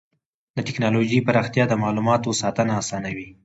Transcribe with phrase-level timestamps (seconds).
[0.55, 3.29] د ټکنالوجۍ پراختیا د معلوماتو ساتنه اسانوي.